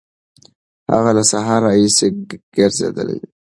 هغه 0.93 1.11
له 1.17 1.23
سهاره 1.31 1.63
راهیسې 1.69 2.07
ګرځېدلی 2.55 3.17
دی. 3.21 3.29